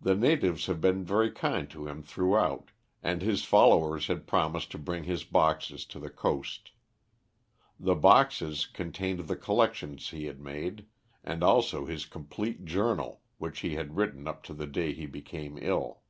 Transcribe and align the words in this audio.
The 0.00 0.14
natives 0.14 0.64
had 0.64 0.80
been 0.80 1.04
very 1.04 1.30
kind 1.30 1.68
to 1.68 1.86
him 1.86 2.02
throughout, 2.02 2.70
and 3.02 3.20
his 3.20 3.44
followers 3.44 4.06
had 4.06 4.26
promised 4.26 4.70
to 4.70 4.78
bring 4.78 5.04
his 5.04 5.22
boxes 5.24 5.84
to 5.84 5.98
the 6.00 6.08
coast. 6.08 6.70
The 7.78 7.94
boxes 7.94 8.64
contained 8.64 9.28
the 9.28 9.36
collections 9.36 10.08
he 10.08 10.24
had 10.24 10.40
made, 10.40 10.86
and 11.22 11.42
also 11.44 11.84
his 11.84 12.06
complete 12.06 12.64
journal, 12.64 13.20
which 13.36 13.60
he 13.60 13.74
had 13.74 13.96
written 13.98 14.26
up 14.26 14.42
to 14.44 14.54
the 14.54 14.66
day 14.66 14.94
he 14.94 15.04
became 15.04 15.58
ill. 15.60 16.00